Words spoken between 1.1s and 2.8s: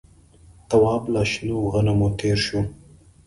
له شنو غنمو تېر شو.